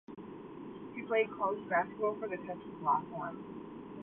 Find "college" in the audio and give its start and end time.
1.37-1.69